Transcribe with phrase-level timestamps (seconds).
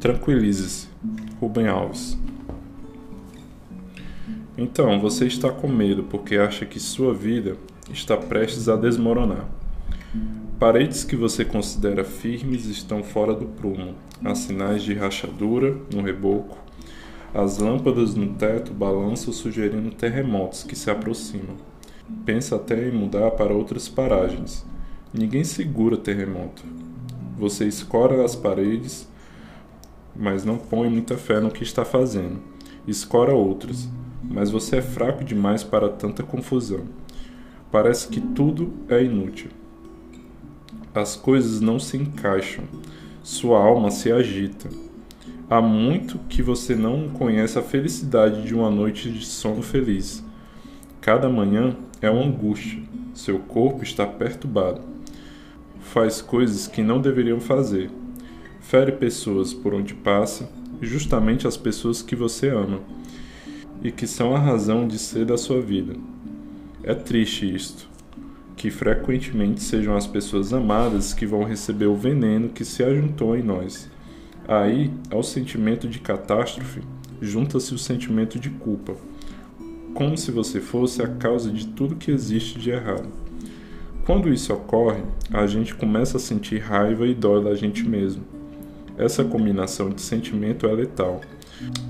[0.00, 0.88] Tranquilize-se.
[1.38, 2.18] Rubem Alves.
[4.56, 7.58] Então, você está com medo porque acha que sua vida
[7.92, 9.46] está prestes a desmoronar.
[10.58, 13.94] Paredes que você considera firmes estão fora do prumo.
[14.24, 16.56] Há sinais de rachadura no reboco.
[17.34, 21.56] As lâmpadas no teto balançam sugerindo terremotos que se aproximam.
[22.24, 24.64] Pensa até em mudar para outras paragens.
[25.12, 26.64] Ninguém segura terremoto.
[27.38, 29.09] Você escora as paredes,
[30.14, 32.38] mas não põe muita fé no que está fazendo.
[32.86, 33.88] Escora outras,
[34.22, 36.84] mas você é fraco demais para tanta confusão.
[37.70, 39.50] Parece que tudo é inútil.
[40.94, 42.64] As coisas não se encaixam.
[43.22, 44.68] Sua alma se agita.
[45.48, 50.24] Há muito que você não conhece a felicidade de uma noite de sono feliz.
[51.00, 52.82] Cada manhã é uma angústia.
[53.14, 54.80] Seu corpo está perturbado.
[55.80, 57.90] Faz coisas que não deveriam fazer.
[58.70, 60.48] Fere pessoas por onde passa,
[60.80, 62.78] justamente as pessoas que você ama
[63.82, 65.94] e que são a razão de ser da sua vida.
[66.84, 67.88] É triste isto,
[68.54, 73.42] que frequentemente sejam as pessoas amadas que vão receber o veneno que se ajuntou em
[73.42, 73.90] nós.
[74.46, 76.80] Aí, ao sentimento de catástrofe,
[77.20, 78.94] junta-se o sentimento de culpa,
[79.94, 83.08] como se você fosse a causa de tudo que existe de errado.
[84.06, 88.38] Quando isso ocorre, a gente começa a sentir raiva e dó da gente mesmo.
[89.00, 91.22] Essa combinação de sentimento é letal.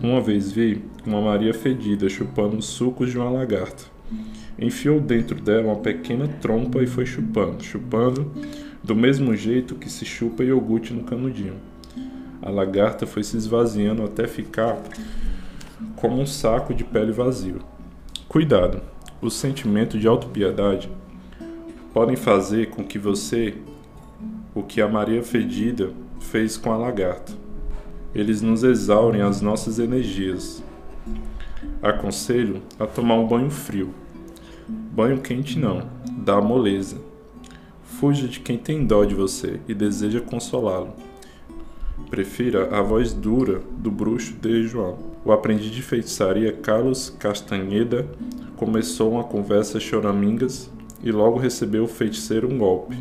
[0.01, 3.83] Uma vez vi uma Maria fedida chupando os sucos de uma lagarta.
[4.57, 8.31] Enfiou dentro dela uma pequena trompa e foi chupando, chupando,
[8.81, 11.57] do mesmo jeito que se chupa iogurte no canudinho.
[12.41, 14.81] A lagarta foi se esvaziando até ficar
[15.97, 17.59] como um saco de pele vazio.
[18.29, 18.83] Cuidado!
[19.21, 20.89] O sentimento de autopiedade
[21.93, 23.57] podem fazer com que você
[24.55, 27.33] o que a Maria Fedida fez com a lagarta.
[28.15, 30.63] Eles nos exaurem as nossas energias.
[31.83, 33.95] Aconselho a tomar um banho frio.
[34.69, 35.89] Banho quente não,
[36.19, 36.99] dá moleza.
[37.83, 40.95] Fuja de quem tem dó de você e deseja consolá-lo.
[42.09, 44.99] Prefira a voz dura do bruxo de João.
[45.25, 48.09] O aprendiz de feitiçaria Carlos Castanheda
[48.57, 50.71] começou uma conversa choramingas
[51.03, 52.97] e logo recebeu o feiticeiro um golpe.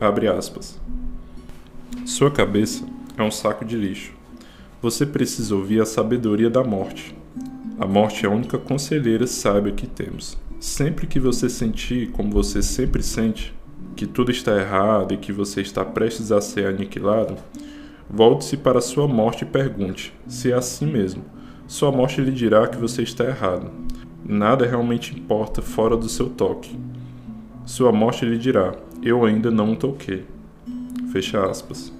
[0.00, 0.78] Abre aspas.
[2.08, 2.86] Sua cabeça
[3.18, 4.14] é um saco de lixo.
[4.80, 7.14] Você precisa ouvir a sabedoria da morte.
[7.78, 10.38] A morte é a única conselheira sábia que temos.
[10.58, 13.54] Sempre que você sentir, como você sempre sente,
[13.94, 17.36] que tudo está errado e que você está prestes a ser aniquilado,
[18.08, 21.22] volte-se para sua morte e pergunte se é assim mesmo.
[21.66, 23.70] Sua morte lhe dirá que você está errado.
[24.24, 26.74] Nada realmente importa fora do seu toque.
[27.66, 30.24] Sua morte lhe dirá: Eu ainda não toquei.
[31.12, 31.97] Fecha aspas.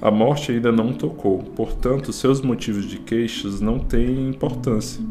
[0.00, 5.02] A morte ainda não tocou, portanto, seus motivos de queixas não têm importância.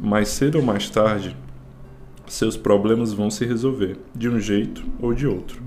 [0.00, 1.36] Mais cedo ou mais tarde,
[2.26, 5.60] seus problemas vão se resolver, de um jeito ou de outro.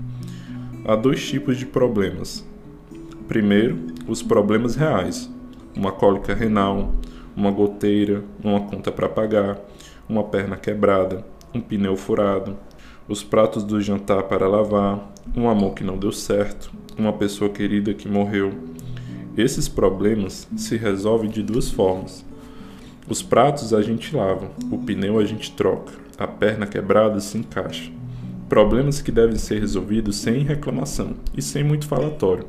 [0.84, 2.44] Há dois tipos de problemas.
[3.28, 5.30] Primeiro, os problemas reais:
[5.76, 6.92] uma cólica renal,
[7.36, 9.60] uma goteira, uma conta para pagar,
[10.08, 11.24] uma perna quebrada,
[11.54, 12.56] um pneu furado,
[13.06, 17.92] os pratos do jantar para lavar, um amor que não deu certo, uma pessoa querida
[17.92, 18.52] que morreu.
[19.36, 22.24] Esses problemas se resolvem de duas formas.
[23.08, 27.92] Os pratos a gente lava, o pneu a gente troca, a perna quebrada se encaixa.
[28.48, 32.46] Problemas que devem ser resolvidos sem reclamação e sem muito falatório.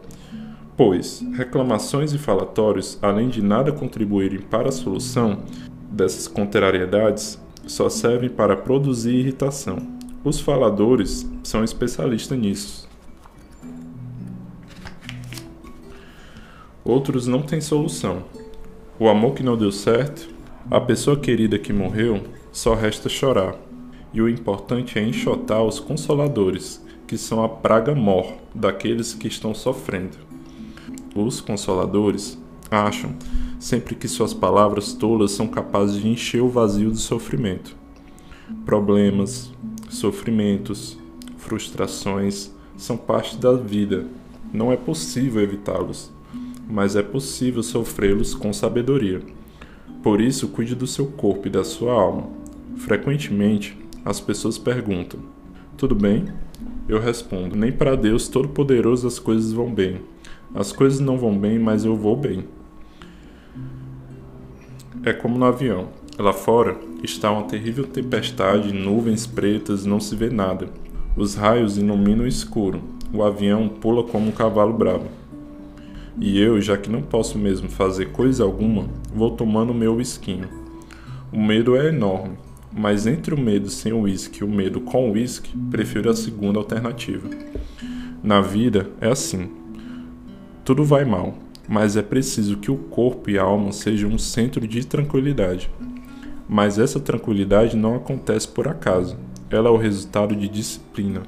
[0.78, 5.40] Pois reclamações e falatórios, além de nada contribuírem para a solução
[5.90, 12.90] dessas contrariedades, só servem para produzir irritação os faladores são especialistas nisso.
[16.84, 18.24] Outros não têm solução.
[19.00, 20.28] O amor que não deu certo,
[20.70, 23.56] a pessoa querida que morreu, só resta chorar.
[24.12, 29.54] E o importante é enxotar os consoladores, que são a praga mor daqueles que estão
[29.54, 30.18] sofrendo.
[31.16, 32.38] Os consoladores
[32.72, 33.14] acham
[33.60, 37.76] sempre que suas palavras tolas são capazes de encher o vazio do sofrimento.
[38.66, 39.52] Problemas,
[39.90, 40.98] Sofrimentos,
[41.38, 44.06] frustrações são parte da vida.
[44.54, 46.12] Não é possível evitá-los,
[46.70, 49.22] mas é possível sofrê-los com sabedoria.
[50.02, 52.28] Por isso, cuide do seu corpo e da sua alma.
[52.78, 55.20] Frequentemente, as pessoas perguntam:
[55.78, 56.26] Tudo bem?
[56.88, 60.02] Eu respondo: Nem para Deus Todo-Poderoso as coisas vão bem.
[60.54, 62.46] As coisas não vão bem, mas eu vou bem.
[65.04, 65.90] É como no avião.
[66.18, 70.70] Lá fora está uma terrível tempestade, nuvens pretas, não se vê nada.
[71.18, 72.82] Os raios iluminam o escuro.
[73.14, 75.08] O avião pula como um cavalo bravo.
[76.18, 80.48] E eu, já que não posso mesmo fazer coisa alguma, vou tomando meu whiskinho.
[81.34, 82.38] O medo é enorme,
[82.72, 86.16] mas entre o medo sem o uísque e o medo com o uísque, prefiro a
[86.16, 87.28] segunda alternativa.
[88.24, 89.50] Na vida é assim.
[90.64, 91.36] Tudo vai mal,
[91.68, 95.70] mas é preciso que o corpo e a alma sejam um centro de tranquilidade.
[96.48, 99.18] Mas essa tranquilidade não acontece por acaso,
[99.50, 101.24] ela é o resultado de disciplina.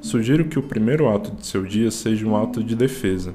[0.00, 3.34] Sugiro que o primeiro ato de seu dia seja um ato de defesa.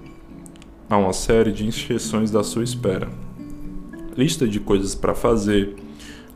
[0.89, 3.07] Há uma série de instruções da sua espera.
[4.17, 5.75] Lista de coisas para fazer,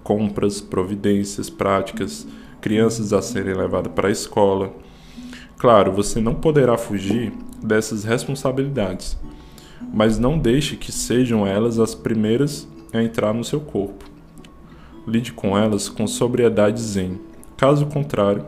[0.03, 2.27] compras, providências, práticas,
[2.59, 4.73] crianças a serem levadas para a escola.
[5.57, 9.17] Claro, você não poderá fugir dessas responsabilidades,
[9.93, 14.10] mas não deixe que sejam elas as primeiras a entrar no seu corpo.
[15.07, 17.19] Lide com elas com sobriedade zen.
[17.57, 18.45] Caso contrário,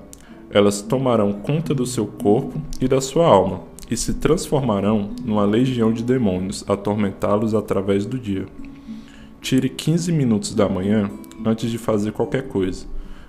[0.50, 5.91] elas tomarão conta do seu corpo e da sua alma e se transformarão numa legião
[5.91, 8.45] de demônios, atormentá-los através do dia.
[9.41, 11.09] Tire 15 minutos da manhã
[11.45, 12.85] antes de fazer qualquer coisa.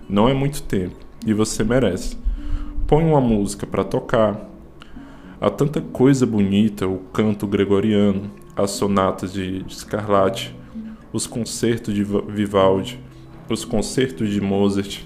[0.08, 2.16] Não é muito tempo e você merece.
[2.86, 4.54] Põe uma música para tocar,
[5.44, 10.56] Há tanta coisa bonita, o canto gregoriano, as sonatas de, de Scarlatti,
[11.12, 12.98] os concertos de Vivaldi,
[13.48, 15.02] os concertos de Mozart,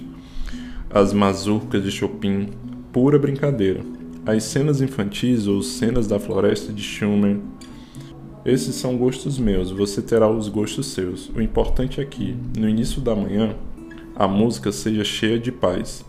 [0.89, 2.49] as mazurcas de Chopin,
[2.91, 3.81] pura brincadeira.
[4.25, 7.41] As cenas infantis ou cenas da floresta de Schumann.
[8.45, 11.29] Esses são gostos meus, você terá os gostos seus.
[11.29, 13.55] O importante é que, no início da manhã,
[14.15, 16.05] a música seja cheia de paz.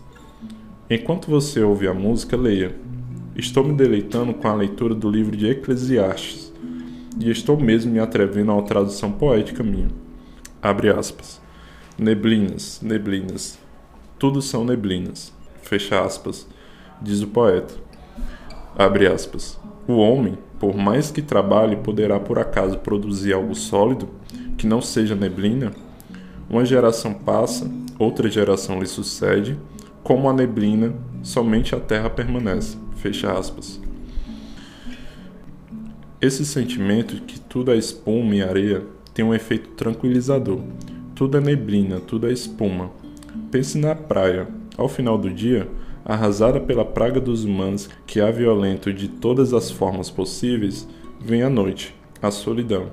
[0.89, 2.75] Enquanto você ouve a música, leia.
[3.35, 6.51] Estou me deleitando com a leitura do livro de Eclesiastes
[7.19, 9.87] e estou mesmo me atrevendo a uma tradução poética minha.
[10.61, 11.41] Abre aspas.
[12.01, 13.59] Neblinas, neblinas.
[14.17, 15.31] Tudo são neblinas.
[15.61, 16.47] Fecha aspas.
[16.99, 17.75] Diz o poeta.
[18.75, 19.59] Abre aspas.
[19.87, 24.09] O homem, por mais que trabalhe, poderá por acaso produzir algo sólido
[24.57, 25.73] que não seja neblina?
[26.49, 27.69] Uma geração passa,
[27.99, 29.55] outra geração lhe sucede,
[30.01, 32.79] como a neblina, somente a terra permanece.
[32.95, 33.79] Fecha aspas.
[36.19, 38.83] Esse sentimento que tudo é espuma e areia
[39.13, 40.61] tem um efeito tranquilizador.
[41.15, 42.91] Tudo é neblina, tudo é espuma.
[43.51, 44.47] Pense na praia.
[44.77, 45.67] Ao final do dia,
[46.03, 50.87] arrasada pela praga dos humanos que a violento de todas as formas possíveis,
[51.19, 52.87] vem a noite, a solidão.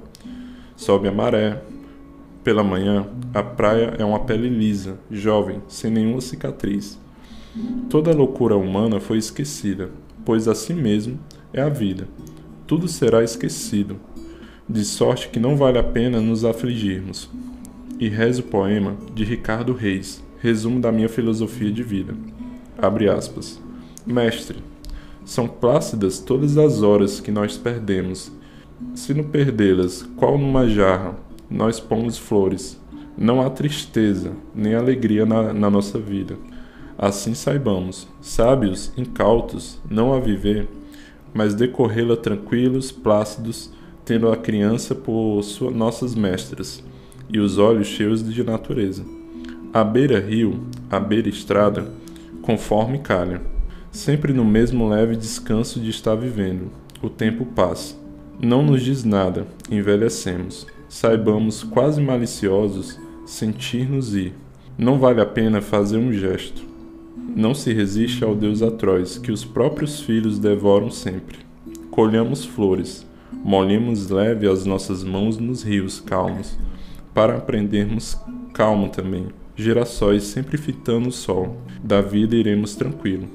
[0.77, 1.63] Sobe a maré.
[2.45, 6.99] Pela manhã, a praia é uma pele lisa, jovem, sem nenhuma cicatriz.
[7.91, 9.91] Toda a loucura humana foi esquecida,
[10.25, 11.19] pois assim mesmo
[11.53, 12.09] é a vida.
[12.67, 13.99] Tudo será esquecido,
[14.69, 17.29] de sorte que não vale a pena nos afligirmos.
[18.01, 22.15] E reza o poema de Ricardo Reis, resumo da minha filosofia de vida.
[22.77, 23.61] Abre aspas.
[24.07, 24.59] Mestre,
[25.25, 28.31] são plácidas todas as horas que nós perdemos.
[28.95, 31.17] Se não perdê-las, qual numa jarra
[31.51, 32.81] nós pomos flores,
[33.17, 36.37] não há tristeza nem alegria na, na nossa vida.
[36.97, 40.69] Assim saibamos, sábios, incautos, não a viver,
[41.35, 43.73] mas decorrê-la tranquilos, plácidos,
[44.05, 46.83] tendo a criança por sua, nossas mestras,
[47.29, 49.05] e os olhos cheios de natureza.
[49.73, 50.61] À beira-rio,
[50.91, 51.91] à beira-estrada,
[52.43, 53.43] conforme calha,
[53.91, 56.71] sempre no mesmo leve descanso de estar vivendo.
[57.03, 57.97] O tempo passa.
[58.41, 60.67] Não nos diz nada, envelhecemos.
[60.89, 64.33] Saibamos, quase maliciosos, sentir-nos ir.
[64.77, 66.69] Não vale a pena fazer um gesto
[67.39, 71.39] não se resiste ao Deus atroz, que os próprios filhos devoram sempre.
[71.89, 73.07] Colhamos flores,
[73.45, 76.59] molhemos leve as nossas mãos nos rios calmos,
[77.15, 78.19] para aprendermos
[78.53, 79.27] calmo também.
[79.57, 83.29] Girassóis sempre fitando o sol, da vida iremos tranquilo,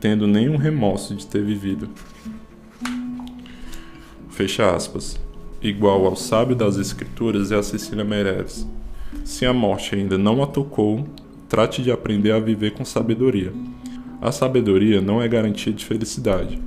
[0.00, 1.88] tendo nenhum remorso de ter vivido.
[4.28, 5.18] Fecha aspas.
[5.60, 8.66] Igual ao sábio das Escrituras é a Cecília Meirelles.
[9.24, 11.06] Se a morte ainda não a tocou,
[11.52, 13.52] Trate de aprender a viver com sabedoria.
[14.22, 16.58] A sabedoria não é garantia de felicidade.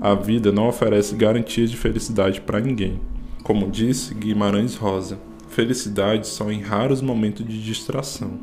[0.00, 3.00] A vida não oferece garantias de felicidade para ninguém.
[3.44, 5.20] Como disse Guimarães Rosa,
[5.52, 8.38] felicidade só em raros momentos de distração.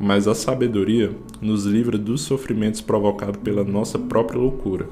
[0.00, 1.10] Mas a sabedoria
[1.40, 4.88] nos livra dos sofrimentos provocados pela nossa própria loucura.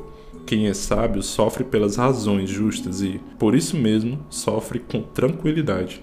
[0.47, 6.03] Quem é sábio sofre pelas razões justas e, por isso mesmo, sofre com tranquilidade.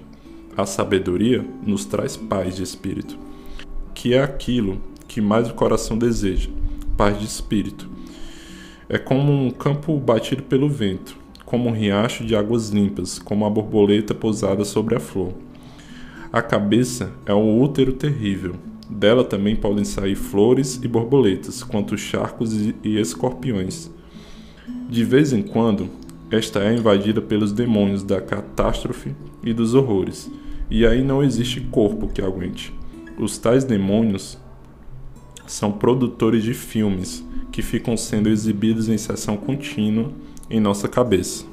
[0.57, 3.17] A sabedoria nos traz paz de espírito
[4.01, 6.49] que é aquilo que mais o coração deseja,
[6.97, 7.87] paz de espírito.
[8.89, 11.15] É como um campo batido pelo vento,
[11.51, 15.33] como um riacho de águas limpas, como a borboleta pousada sobre a flor.
[16.31, 18.55] A cabeça é um útero terrível.
[18.89, 23.91] Dela também podem sair flores e borboletas, quanto charcos e escorpiões.
[24.89, 25.89] De vez em quando,
[26.31, 30.31] esta é invadida pelos demônios da catástrofe e dos horrores,
[30.69, 32.73] e aí não existe corpo que aguente.
[33.19, 34.37] Os tais demônios
[35.45, 40.13] são produtores de filmes que ficam sendo exibidos em sessão contínua
[40.51, 41.50] em nossa cabeça.